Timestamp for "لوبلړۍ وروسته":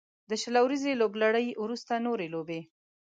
1.01-2.03